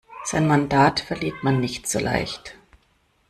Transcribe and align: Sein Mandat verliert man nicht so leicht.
Sein 0.23 0.47
Mandat 0.47 0.99
verliert 0.99 1.43
man 1.43 1.59
nicht 1.59 1.87
so 1.87 1.99
leicht. 1.99 2.57